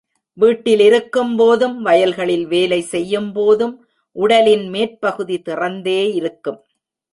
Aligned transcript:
வீட்டிலிருக்கும்போதும், 0.37 1.75
வயல்களில் 1.77 2.47
வேலை 2.47 2.81
செய்யும் 2.81 3.31
போதும் 3.31 3.75
உடலின் 4.15 4.65
மேற்பகுதி 4.69 5.37
திறந்தே 5.41 6.01
இருக்கும். 6.13 6.59